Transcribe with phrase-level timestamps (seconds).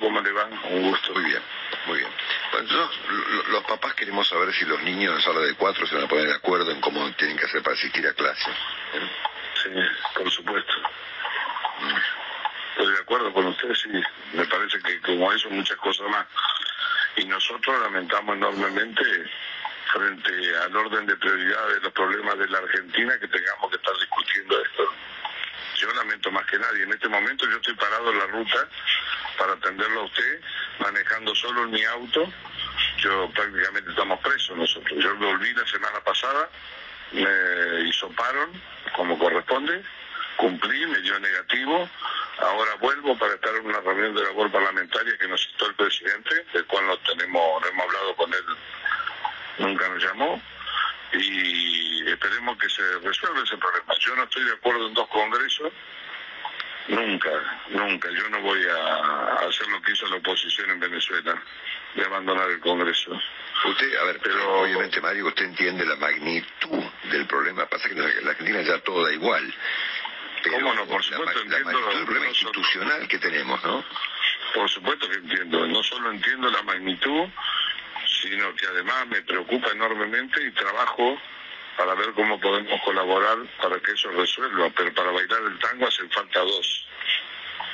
[0.00, 0.44] ¿Cómo le va?
[0.70, 1.12] Un gusto.
[1.14, 1.42] Muy bien,
[1.86, 2.10] muy bien.
[2.52, 5.86] Bueno, nosotros, lo- los papás queremos saber si los niños en la sala de cuatro
[5.86, 8.50] se van a poner de acuerdo en cómo tienen que hacer para asistir a clase.
[8.50, 9.10] ¿eh?
[9.62, 9.70] Sí,
[10.16, 10.72] por supuesto.
[12.76, 13.88] Estoy de acuerdo con usted, sí.
[14.32, 16.26] Me parece que como eso muchas cosas más.
[17.16, 19.02] Y nosotros lamentamos enormemente
[19.92, 23.94] frente al orden de prioridad de los problemas de la Argentina que tengamos que estar
[23.98, 24.92] discutiendo esto.
[25.76, 26.82] Yo lamento más que nadie.
[26.82, 28.68] En este momento yo estoy parado en la ruta
[29.34, 30.40] para atenderlo a usted,
[30.78, 32.32] manejando solo en mi auto.
[32.98, 35.02] Yo prácticamente estamos presos nosotros.
[35.02, 36.48] Yo volví la semana pasada,
[37.12, 38.50] me hisoparon
[38.96, 39.82] como corresponde,
[40.36, 41.88] cumplí, me dio negativo.
[42.38, 46.46] Ahora vuelvo para estar en una reunión de labor parlamentaria que nos citó el presidente,
[46.52, 48.44] del cual no tenemos, no hemos hablado con él,
[49.58, 50.42] nunca nos llamó
[51.12, 53.94] y esperemos que se resuelva ese problema.
[54.00, 55.72] Yo no estoy de acuerdo en dos congresos,
[56.88, 57.30] nunca,
[57.70, 58.08] nunca.
[58.10, 61.42] Yo no voy a hacer lo que hizo la oposición en Venezuela,
[61.94, 63.10] de abandonar el Congreso.
[63.64, 67.66] Usted, a ver, Pero- obviamente, Mario, usted entiende la magnitud del problema.
[67.66, 69.54] Pasa que en la Argentina ya todo da igual.
[70.42, 70.86] Pero ¿Cómo no?
[70.86, 73.84] Por supuesto, la, entiendo del problema institucional que tenemos, ¿no?
[74.52, 77.28] Por supuesto que entiendo, no solo entiendo la magnitud,
[78.06, 81.18] sino que además me preocupa enormemente y trabajo
[81.76, 86.10] para ver cómo podemos colaborar para que eso resuelva, pero para bailar el tango hacen
[86.10, 86.86] falta dos.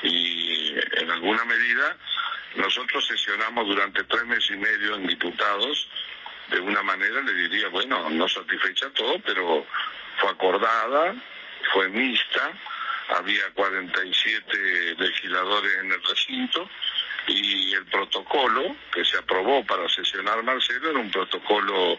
[0.03, 1.97] Y en alguna medida
[2.57, 5.89] nosotros sesionamos durante tres meses y medio en diputados,
[6.49, 9.67] de una manera le diría, bueno, no satisfecha todo, pero
[10.19, 11.15] fue acordada,
[11.73, 12.53] fue mixta,
[13.17, 16.69] había 47 legisladores en el recinto
[17.27, 21.99] y el protocolo que se aprobó para sesionar Marcelo era un protocolo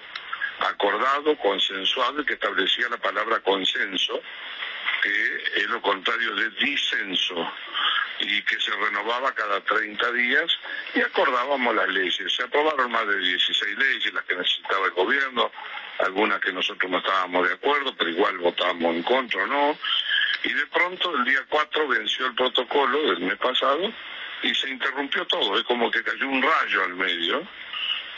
[0.67, 4.21] acordado, consensuado, que establecía la palabra consenso,
[5.01, 7.51] que es lo contrario de disenso,
[8.19, 10.51] y que se renovaba cada 30 días,
[10.93, 12.33] y acordábamos las leyes.
[12.33, 15.51] Se aprobaron más de 16 leyes, las que necesitaba el gobierno,
[15.99, 19.77] algunas que nosotros no estábamos de acuerdo, pero igual votábamos en contra o no,
[20.43, 23.91] y de pronto el día 4 venció el protocolo del mes pasado
[24.43, 27.47] y se interrumpió todo, es como que cayó un rayo al medio,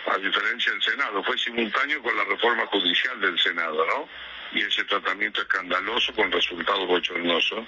[0.08, 4.10] a diferencia del Senado, fue simultáneo con la reforma judicial del Senado, ¿no?
[4.52, 7.66] Y ese tratamiento escandaloso con resultados bochornosos.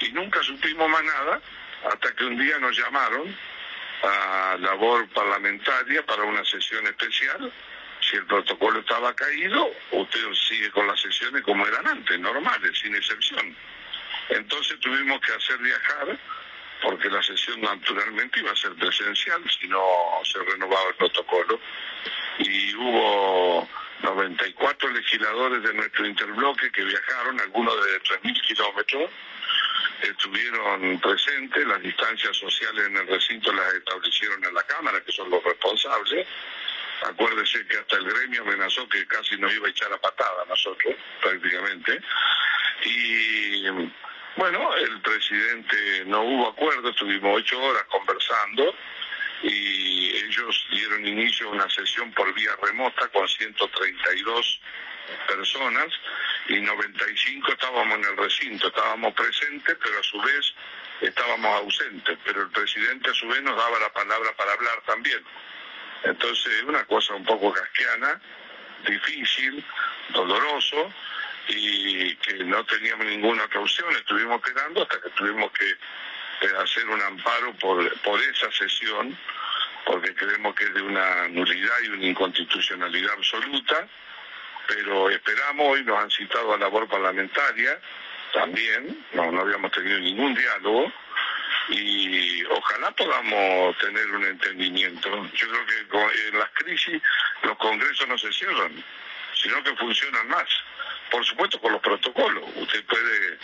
[0.00, 1.40] Y nunca supimos más nada
[1.90, 3.34] hasta que un día nos llamaron
[4.02, 7.52] a labor parlamentaria para una sesión especial.
[8.00, 12.94] Si el protocolo estaba caído, usted sigue con las sesiones como eran antes, normales, sin
[12.94, 13.54] excepción.
[14.30, 16.18] Entonces tuvimos que hacer viajar
[16.82, 19.82] porque la sesión naturalmente iba a ser presencial si no
[20.24, 21.60] se renovaba el protocolo.
[22.38, 23.68] Y hubo
[24.02, 29.10] 94 legisladores de nuestro interbloque que viajaron, algunos de 3.000 kilómetros,
[30.02, 35.30] estuvieron presentes, las distancias sociales en el recinto las establecieron en la Cámara, que son
[35.30, 36.26] los responsables.
[37.02, 40.46] Acuérdese que hasta el gremio amenazó que casi nos iba a echar a patada a
[40.46, 42.00] nosotros, prácticamente.
[42.84, 43.66] Y
[44.36, 48.74] bueno, el presidente no hubo acuerdo, estuvimos ocho horas conversando
[49.42, 54.60] y ellos dieron inicio a una sesión por vía remota con 132
[55.26, 55.88] personas
[56.48, 60.54] y 95 estábamos en el recinto, estábamos presentes, pero a su vez
[61.00, 65.22] estábamos ausentes, pero el presidente a su vez nos daba la palabra para hablar también.
[66.04, 68.20] Entonces, una cosa un poco casquiana,
[68.86, 69.64] difícil,
[70.10, 70.92] doloroso,
[71.50, 73.60] y que no teníamos ninguna otra
[73.96, 79.16] estuvimos esperando hasta que tuvimos que eh, hacer un amparo por, por esa sesión,
[79.84, 83.88] porque creemos que es de una nulidad y una inconstitucionalidad absoluta,
[84.66, 87.80] pero esperamos, hoy nos han citado a labor parlamentaria,
[88.32, 90.92] también, no, no habíamos tenido ningún diálogo,
[91.68, 95.08] y ojalá podamos tener un entendimiento.
[95.34, 97.02] Yo creo que en las crisis
[97.42, 98.82] los congresos no se cierran,
[99.34, 100.48] sino que funcionan más.
[101.10, 102.44] Por supuesto con los protocolos.
[102.56, 103.38] Usted puede,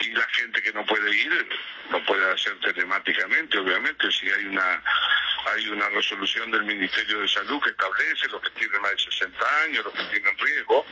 [0.00, 1.48] y la gente que no puede ir,
[1.90, 4.82] lo puede hacer telemáticamente, obviamente, si hay una
[5.44, 9.62] hay una resolución del Ministerio de Salud que establece los que tienen más de 60
[9.64, 10.86] años, los que tienen riesgo,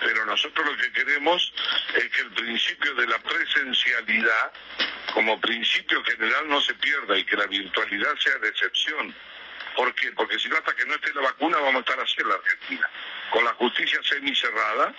[0.00, 1.52] pero nosotros lo que queremos
[1.94, 4.52] es que el principio de la presencialidad
[5.12, 9.14] como principio general no se pierda y que la virtualidad sea de excepción.
[9.74, 10.12] ¿Por qué?
[10.12, 12.34] Porque si no, hasta que no esté la vacuna, vamos a estar así en la
[12.34, 12.90] Argentina.
[13.30, 14.94] Con la justicia semicerrada,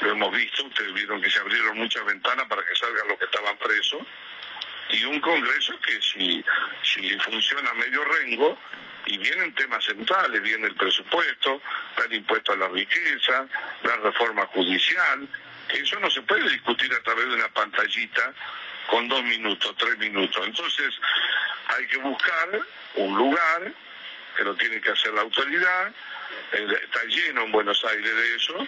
[0.00, 3.24] lo hemos visto, ustedes vieron que se abrieron muchas ventanas para que salgan los que
[3.24, 4.02] estaban presos,
[4.90, 6.44] y un Congreso que si,
[6.82, 8.58] si funciona medio rengo,
[9.06, 11.60] y vienen temas centrales, viene el presupuesto,
[12.04, 13.46] el impuesto a la riqueza,
[13.82, 15.28] la reforma judicial,
[15.68, 18.34] eso no se puede discutir a través de una pantallita
[18.88, 20.46] con dos minutos, tres minutos.
[20.46, 20.94] Entonces
[21.68, 22.60] hay que buscar
[22.96, 23.72] un lugar
[24.36, 25.92] que lo tiene que hacer la autoridad,
[26.52, 28.66] eh, está lleno en Buenos Aires de eso,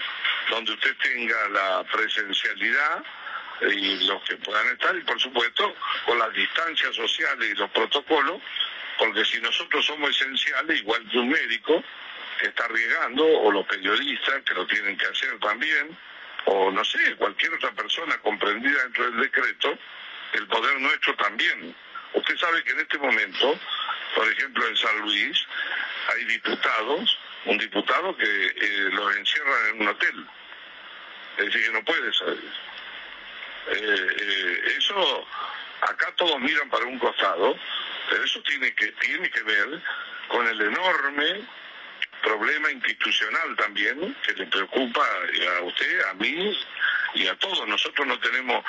[0.50, 3.02] donde usted tenga la presencialidad
[3.62, 5.74] y los que puedan estar, y por supuesto
[6.04, 8.40] con las distancias sociales y los protocolos,
[8.98, 11.82] porque si nosotros somos esenciales, igual que un médico
[12.40, 15.96] que está arriesgando, o los periodistas que lo tienen que hacer también,
[16.46, 19.78] o no sé, cualquier otra persona comprendida dentro del decreto,
[20.32, 21.74] el poder nuestro también.
[22.14, 23.58] Usted sabe que en este momento,
[24.14, 25.46] por ejemplo en San Luis,
[26.12, 30.26] hay diputados, un diputado que eh, los encierran en un hotel.
[31.38, 32.52] Es decir, que no puede salir.
[33.68, 35.26] Eh, eh, eso,
[35.80, 37.56] acá todos miran para un costado,
[38.10, 39.80] pero eso tiene que, tiene que ver
[40.28, 41.46] con el enorme
[42.22, 45.04] problema institucional también que le preocupa
[45.58, 46.56] a usted, a mí
[47.14, 47.66] y a todos.
[47.66, 48.64] Nosotros no tenemos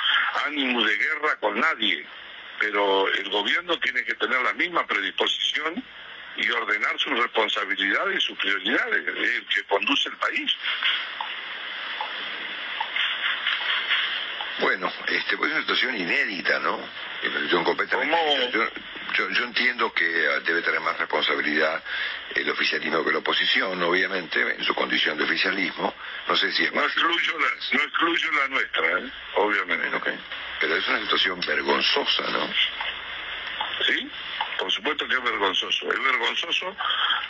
[0.46, 2.04] ánimo de guerra con nadie,
[2.64, 5.84] pero el gobierno tiene que tener la misma predisposición
[6.36, 10.50] y ordenar sus responsabilidades y sus prioridades, el que conduce el país.
[14.60, 16.80] Bueno, este, pues es una situación inédita, ¿no?
[19.14, 21.82] Yo, yo, entiendo que ah, debe tener más responsabilidad
[22.34, 25.93] el oficialismo que la oposición, obviamente, en su condición de oficialismo.
[26.28, 26.72] No sé si es.
[26.72, 27.48] No excluyo la,
[27.78, 29.12] no excluyo la nuestra, ¿eh?
[29.36, 29.96] obviamente.
[29.96, 30.18] Okay.
[30.60, 32.48] Pero es una situación vergonzosa, ¿no?
[33.86, 34.10] Sí,
[34.58, 35.92] por supuesto que es vergonzoso.
[35.92, 36.76] Es vergonzoso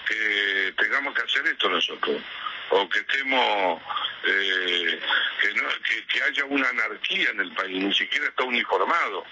[0.07, 2.23] que tengamos que hacer esto nosotros
[2.71, 3.83] o que estemos
[4.25, 5.01] eh,
[5.41, 9.25] que, que, haya una anarquía en el país, ni siquiera está uniformado.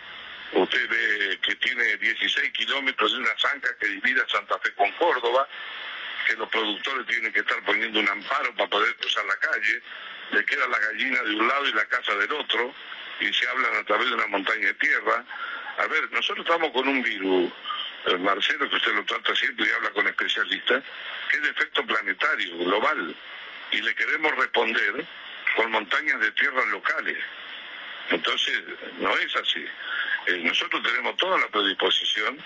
[0.52, 5.48] Usted ve que tiene 16 kilómetros de una zanja que divide Santa Fe con Córdoba,
[6.26, 9.82] que los productores tienen que estar poniendo un amparo para poder cruzar la calle,
[10.32, 12.74] le queda la gallina de un lado y la casa del otro,
[13.20, 15.24] y se hablan a través de una montaña de tierra.
[15.78, 17.52] A ver, nosotros estamos con un virus,
[18.06, 20.82] eh, Marcelo, que usted lo trata siempre y habla con especialistas,
[21.30, 23.14] que es de efecto planetario, global,
[23.70, 25.04] y le queremos responder
[25.56, 27.18] con montañas de tierras locales.
[28.10, 28.62] Entonces,
[28.98, 29.64] no es así.
[30.26, 32.38] Eh, nosotros tenemos toda la predisposición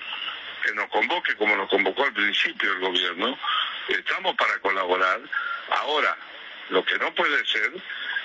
[0.62, 3.38] que nos convoque como nos convocó al principio el gobierno.
[3.88, 5.20] Estamos para colaborar.
[5.70, 6.16] Ahora,
[6.70, 7.72] lo que no puede ser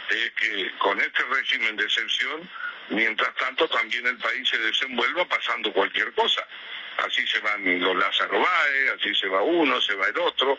[0.10, 2.50] es que con este régimen de excepción,
[2.90, 6.46] mientras tanto también el país se desenvuelva pasando cualquier cosa.
[6.98, 8.46] Así se van los Lázaro
[8.96, 10.58] así se va uno, se va el otro.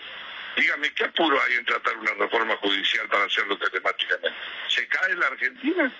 [0.56, 4.32] Dígame, ¿qué apuro hay en tratar una reforma judicial para hacerlo telemáticamente?
[4.68, 5.92] ¿Se cae la Argentina?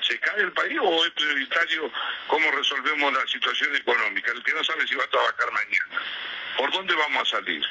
[0.00, 1.90] ¿Se cae el país o es prioritario
[2.26, 4.32] cómo resolvemos la situación económica?
[4.32, 6.02] El que no sabe si va a trabajar mañana.
[6.56, 7.64] ¿Por dónde vamos a salir?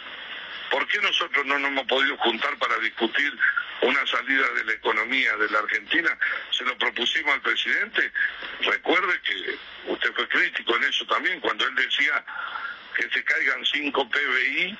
[0.69, 3.33] ¿Por qué nosotros no nos hemos podido juntar para discutir
[3.81, 6.17] una salida de la economía de la Argentina?
[6.51, 8.11] Se lo propusimos al presidente.
[8.61, 9.57] Recuerde que
[9.91, 12.23] usted fue crítico en eso también, cuando él decía
[12.95, 14.77] que se caigan cinco PBI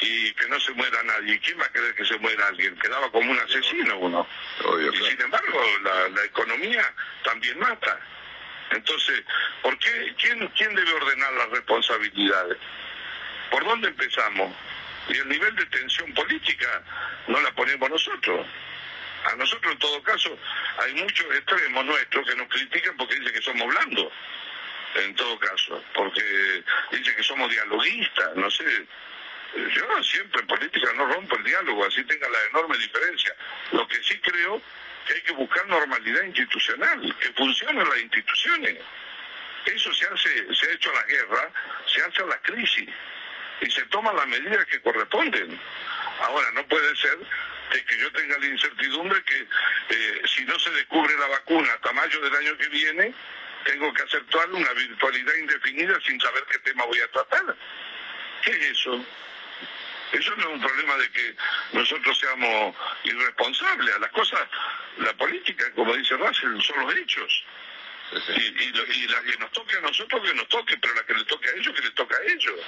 [0.00, 1.38] y que no se muera nadie.
[1.40, 2.76] ¿Quién va a querer que se muera alguien?
[2.78, 4.26] Quedaba como un asesino uno.
[4.58, 6.84] y sin embargo, la, economía
[7.22, 8.00] también mata.
[8.70, 9.22] Entonces,
[9.62, 10.14] ¿por qué?
[10.18, 12.58] ¿Quién, ¿Quién debe ordenar las responsabilidades?
[13.50, 14.54] ¿Por dónde empezamos?
[15.10, 16.82] Y el nivel de tensión política
[17.26, 18.46] no la ponemos nosotros.
[19.24, 20.38] A nosotros, en todo caso,
[20.78, 24.12] hay muchos extremos nuestros que nos critican porque dicen que somos blandos,
[24.94, 28.64] en todo caso, porque dicen que somos dialoguistas, no sé,
[29.74, 33.34] yo siempre en política no rompo el diálogo, así tenga la enorme diferencia.
[33.72, 34.62] Lo que sí creo
[35.06, 38.78] que hay que buscar normalidad institucional, que funcionen las instituciones.
[39.66, 41.50] Eso se hace, se ha hecho a la guerra,
[41.86, 42.88] se hace a la crisis
[43.60, 45.60] y se toman las medidas que corresponden.
[46.20, 47.18] Ahora, no puede ser
[47.70, 49.46] que yo tenga la incertidumbre que
[49.90, 53.14] eh, si no se descubre la vacuna hasta mayo del año que viene,
[53.64, 57.56] tengo que aceptar una virtualidad indefinida sin saber qué tema voy a tratar.
[58.42, 59.04] ¿Qué es eso?
[60.12, 61.36] Eso no es un problema de que
[61.72, 62.74] nosotros seamos
[63.04, 63.94] irresponsables.
[63.94, 64.40] A las cosas,
[64.98, 67.44] la política, como dice Russell, son los hechos.
[68.12, 71.48] Y, la que nos toque a nosotros, que nos toque, pero la que le toque
[71.48, 72.60] a ellos, que le toque a ellos.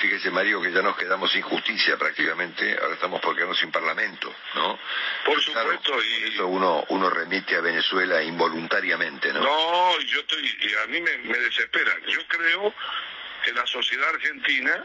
[0.00, 4.34] Fíjese, Mario, que ya nos quedamos sin justicia prácticamente, ahora estamos por quedarnos sin parlamento,
[4.54, 4.78] ¿no?
[5.24, 6.34] Por supuesto, y...
[6.34, 9.40] Eso uno, uno remite a Venezuela involuntariamente, ¿no?
[9.40, 11.92] No, yo estoy, a mí me, me desespera.
[12.08, 12.74] Yo creo
[13.44, 14.84] que la sociedad argentina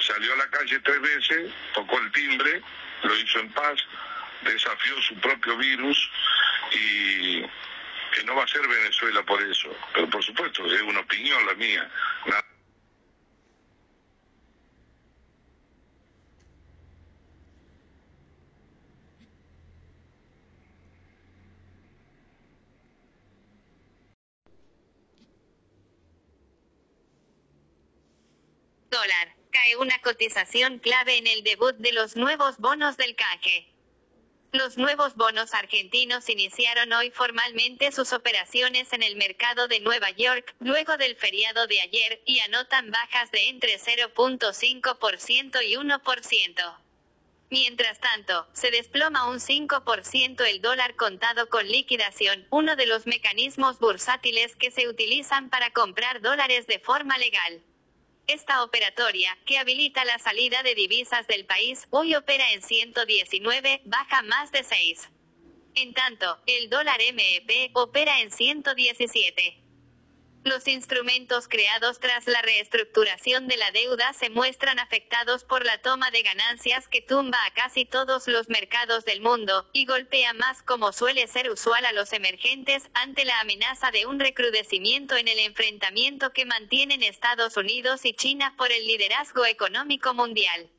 [0.00, 2.62] salió a la calle tres veces, tocó el timbre,
[3.02, 3.76] lo hizo en paz,
[4.42, 6.10] desafió su propio virus
[6.72, 7.15] y
[8.26, 9.68] no va a ser Venezuela por eso.
[9.94, 11.90] Pero por supuesto, es una opinión la mía.
[28.90, 29.36] Dólar.
[29.52, 33.75] Cae una cotización clave en el debut de los nuevos bonos del canje.
[34.52, 40.54] Los nuevos bonos argentinos iniciaron hoy formalmente sus operaciones en el mercado de Nueva York,
[40.60, 46.76] luego del feriado de ayer, y anotan bajas de entre 0.5% y 1%.
[47.50, 53.78] Mientras tanto, se desploma un 5% el dólar contado con liquidación, uno de los mecanismos
[53.78, 57.62] bursátiles que se utilizan para comprar dólares de forma legal.
[58.26, 64.22] Esta operatoria, que habilita la salida de divisas del país, hoy opera en 119, baja
[64.22, 65.08] más de 6.
[65.76, 69.65] En tanto, el dólar MEP opera en 117.
[70.46, 76.12] Los instrumentos creados tras la reestructuración de la deuda se muestran afectados por la toma
[76.12, 80.92] de ganancias que tumba a casi todos los mercados del mundo, y golpea más como
[80.92, 86.32] suele ser usual a los emergentes, ante la amenaza de un recrudecimiento en el enfrentamiento
[86.32, 90.70] que mantienen Estados Unidos y China por el liderazgo económico mundial.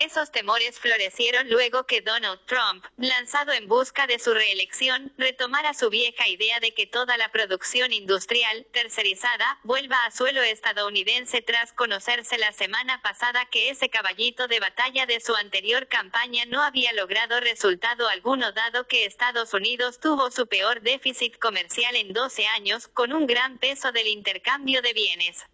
[0.00, 5.90] Esos temores florecieron luego que Donald Trump, lanzado en busca de su reelección, retomara su
[5.90, 12.38] vieja idea de que toda la producción industrial, tercerizada, vuelva a suelo estadounidense tras conocerse
[12.38, 17.40] la semana pasada que ese caballito de batalla de su anterior campaña no había logrado
[17.40, 23.12] resultado alguno dado que Estados Unidos tuvo su peor déficit comercial en 12 años, con
[23.12, 25.44] un gran peso del intercambio de bienes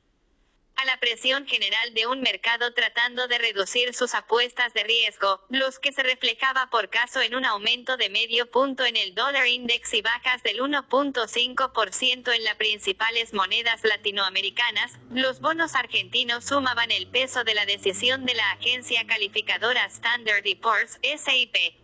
[0.76, 5.78] a la presión general de un mercado tratando de reducir sus apuestas de riesgo, los
[5.78, 9.94] que se reflejaba por caso en un aumento de medio punto en el dólar index
[9.94, 17.44] y bajas del 1.5% en las principales monedas latinoamericanas, los bonos argentinos sumaban el peso
[17.44, 21.83] de la decisión de la agencia calificadora Standard Poor's, SIP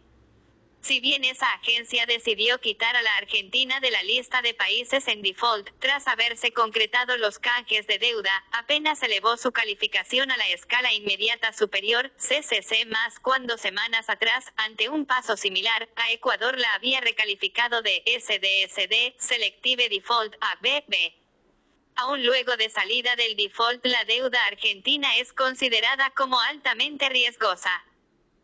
[0.81, 5.23] si bien esa agencia decidió quitar a la Argentina de la lista de países en
[5.23, 10.93] default, tras haberse concretado los canjes de deuda, apenas elevó su calificación a la escala
[10.93, 17.01] inmediata superior, CCC más cuando semanas atrás, ante un paso similar, a Ecuador la había
[17.01, 21.15] recalificado de SDSD, Selective Default, a BB.
[21.97, 27.85] Aún luego de salida del default, la deuda argentina es considerada como altamente riesgosa.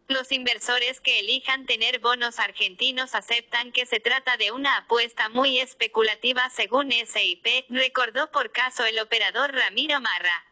[0.09, 5.59] Los inversores que elijan tener bonos argentinos aceptan que se trata de una apuesta muy
[5.59, 10.45] especulativa según SIP, recordó por caso el operador Ramiro Marra.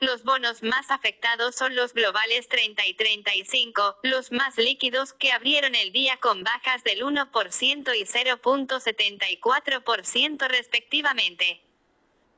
[0.00, 5.76] Los bonos más afectados son los globales 30 y 35, los más líquidos que abrieron
[5.76, 11.63] el día con bajas del 1% y 0.74% respectivamente.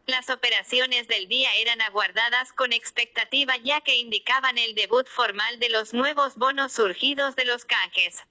[0.07, 5.69] Las operaciones del día eran aguardadas con expectativa ya que indicaban el debut formal de
[5.69, 8.25] los nuevos bonos surgidos de los canjes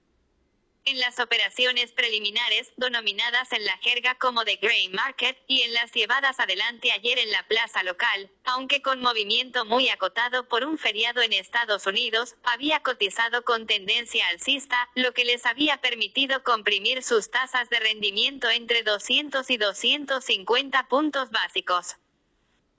[0.86, 5.90] en las operaciones preliminares, denominadas en la jerga como de Grey Market, y en las
[5.92, 11.22] llevadas adelante ayer en la plaza local, aunque con movimiento muy acotado por un feriado
[11.22, 17.30] en Estados Unidos, había cotizado con tendencia alcista, lo que les había permitido comprimir sus
[17.32, 21.96] tasas de rendimiento entre 200 y 250 puntos básicos.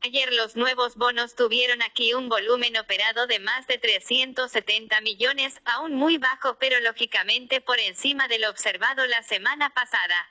[0.02, 5.96] Ayer los nuevos bonos tuvieron aquí un volumen operado de más de 370 millones, aún
[5.96, 10.30] muy bajo pero lógicamente por encima de lo observado la semana pasada.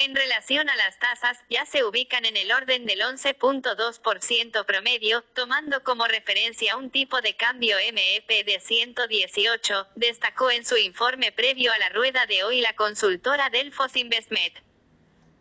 [0.00, 5.82] En relación a las tasas, ya se ubican en el orden del 11.2% promedio, tomando
[5.82, 11.78] como referencia un tipo de cambio MEP de 118, destacó en su informe previo a
[11.78, 14.67] la rueda de hoy la consultora Delfos Investment.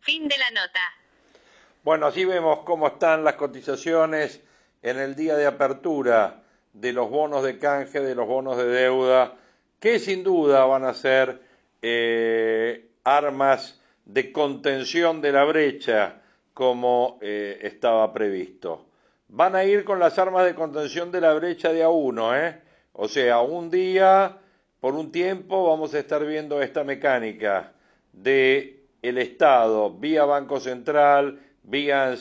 [0.01, 0.99] Fin de la nota.
[1.89, 4.43] Bueno, así vemos cómo están las cotizaciones
[4.83, 9.33] en el día de apertura de los bonos de canje, de los bonos de deuda,
[9.79, 11.41] que sin duda van a ser
[11.81, 16.21] eh, armas de contención de la brecha
[16.53, 18.85] como eh, estaba previsto.
[19.27, 22.61] Van a ir con las armas de contención de la brecha de a uno, ¿eh?
[22.93, 24.37] O sea, un día,
[24.79, 27.71] por un tiempo, vamos a estar viendo esta mecánica
[28.13, 32.15] de el Estado vía Banco Central, vía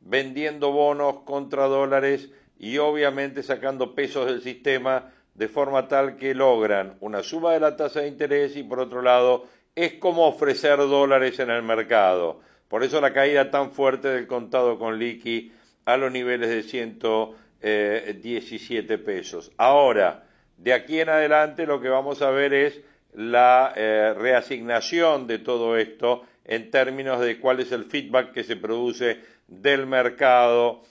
[0.00, 6.96] vendiendo bonos contra dólares y obviamente sacando pesos del sistema de forma tal que logran
[7.00, 11.38] una suba de la tasa de interés y por otro lado es como ofrecer dólares
[11.38, 12.40] en el mercado.
[12.68, 15.52] Por eso la caída tan fuerte del contado con liqui
[15.84, 19.50] a los niveles de 117 pesos.
[19.56, 20.24] Ahora,
[20.56, 22.80] de aquí en adelante lo que vamos a ver es
[23.14, 28.56] la eh, reasignación de todo esto en términos de cuál es el feedback que se
[28.56, 30.82] produce del mercado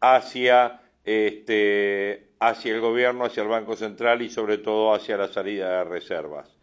[0.00, 5.78] hacia, este, hacia el gobierno, hacia el Banco Central y sobre todo hacia la salida
[5.78, 6.56] de reservas.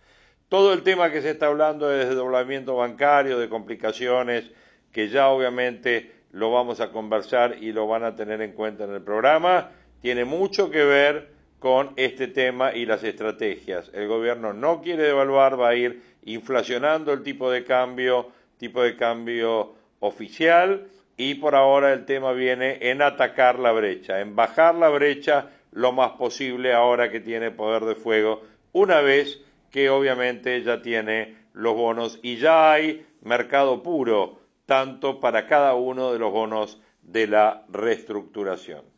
[0.49, 4.49] Todo el tema que se está hablando de desdoblamiento bancario, de complicaciones,
[4.91, 8.93] que ya obviamente lo vamos a conversar y lo van a tener en cuenta en
[8.93, 13.91] el programa, tiene mucho que ver con este tema y las estrategias.
[13.93, 18.95] El gobierno no quiere devaluar, va a ir inflacionando el tipo de cambio, tipo de
[18.95, 24.89] cambio oficial y por ahora el tema viene en atacar la brecha, en bajar la
[24.89, 30.81] brecha lo más posible ahora que tiene poder de fuego, una vez que obviamente ya
[30.81, 36.81] tiene los bonos y ya hay mercado puro tanto para cada uno de los bonos
[37.01, 38.96] de la reestructuración.